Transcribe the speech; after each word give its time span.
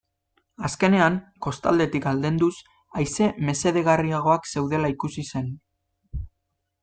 Azkenean, 0.67 1.17
kostaldetik 1.45 2.07
aldenduz, 2.11 2.55
haize 3.01 3.27
mesedegarriagoak 3.49 4.49
zeudela 4.53 4.91
ikusi 4.95 5.27
zen. 5.35 5.53